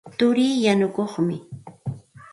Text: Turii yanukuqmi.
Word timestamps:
Turii 0.17 0.55
yanukuqmi. 0.65 1.37